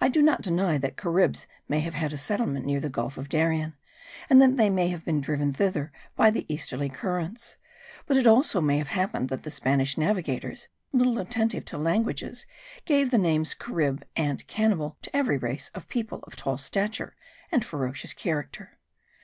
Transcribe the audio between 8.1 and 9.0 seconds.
it also may have